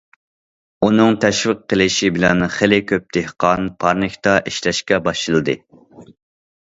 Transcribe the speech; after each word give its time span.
ئۇنىڭ 0.85 1.17
تەشۋىق 1.25 1.59
قىلىشى 1.73 2.09
بىلەن 2.15 2.41
خېلى 2.55 2.81
كۆپ 2.93 3.13
دېھقان 3.19 3.69
پارنىكتا 3.85 4.35
ئىشلەشكە 4.53 5.03
باشلىدى. 5.11 5.57